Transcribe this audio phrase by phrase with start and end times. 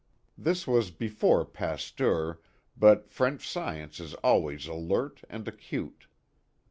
[0.35, 2.39] This was before Pasteur,
[2.75, 6.07] but French science is always alert and acute.